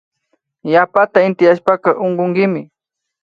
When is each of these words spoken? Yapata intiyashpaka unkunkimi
Yapata 0.73 1.19
intiyashpaka 1.27 1.89
unkunkimi 2.05 2.61